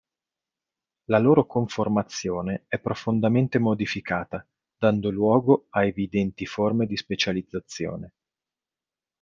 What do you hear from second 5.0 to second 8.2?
luogo a evidenti forme di specializzazione.